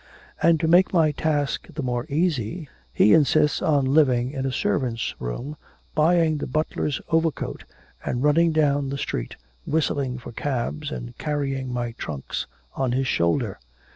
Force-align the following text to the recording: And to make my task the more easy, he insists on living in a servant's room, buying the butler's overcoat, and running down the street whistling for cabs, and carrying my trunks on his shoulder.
And 0.41 0.59
to 0.59 0.67
make 0.67 0.91
my 0.95 1.11
task 1.11 1.67
the 1.71 1.83
more 1.83 2.07
easy, 2.09 2.67
he 2.91 3.13
insists 3.13 3.61
on 3.61 3.85
living 3.85 4.31
in 4.31 4.47
a 4.47 4.51
servant's 4.51 5.13
room, 5.21 5.57
buying 5.93 6.39
the 6.39 6.47
butler's 6.47 6.99
overcoat, 7.09 7.65
and 8.03 8.23
running 8.23 8.51
down 8.51 8.89
the 8.89 8.97
street 8.97 9.35
whistling 9.67 10.17
for 10.17 10.31
cabs, 10.31 10.89
and 10.89 11.15
carrying 11.19 11.71
my 11.71 11.91
trunks 11.91 12.47
on 12.73 12.93
his 12.93 13.05
shoulder. 13.05 13.59